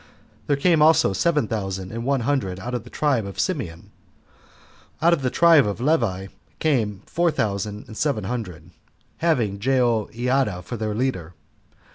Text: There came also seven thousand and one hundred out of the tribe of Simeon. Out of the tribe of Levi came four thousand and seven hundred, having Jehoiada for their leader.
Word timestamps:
There 0.47 0.55
came 0.55 0.81
also 0.81 1.13
seven 1.13 1.47
thousand 1.47 1.91
and 1.91 2.03
one 2.03 2.21
hundred 2.21 2.59
out 2.59 2.73
of 2.73 2.83
the 2.83 2.89
tribe 2.89 3.27
of 3.27 3.39
Simeon. 3.39 3.91
Out 4.99 5.13
of 5.13 5.21
the 5.21 5.29
tribe 5.29 5.67
of 5.67 5.79
Levi 5.79 6.29
came 6.57 7.03
four 7.05 7.29
thousand 7.29 7.85
and 7.85 7.95
seven 7.95 8.23
hundred, 8.23 8.71
having 9.17 9.59
Jehoiada 9.59 10.63
for 10.63 10.75
their 10.75 10.95
leader. 10.95 11.35